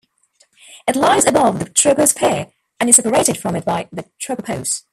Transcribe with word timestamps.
It 0.87 0.95
lies 0.95 1.27
above 1.27 1.59
the 1.59 1.65
troposphere 1.65 2.51
and 2.79 2.89
is 2.89 2.95
separated 2.95 3.37
from 3.37 3.55
it 3.55 3.63
by 3.65 3.87
the 3.91 4.05
tropopause. 4.19 4.83